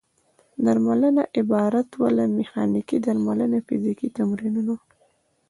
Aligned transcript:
درملنه 0.65 1.23
عبارت 1.39 1.89
وه 1.99 2.09
له: 2.17 2.25
میخانیکي 2.37 2.97
درملنه 3.05 3.57
او 3.61 3.65
فزیکي 3.67 4.07
تمرینونه. 4.17 4.75